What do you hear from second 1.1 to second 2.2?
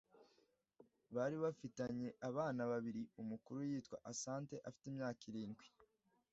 bari bafitanye